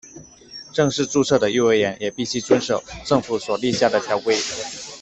[0.73, 4.35] 正式注册的幼儿园也必须遵守政府所立下的条规。